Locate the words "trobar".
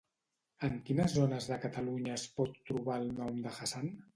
2.71-2.99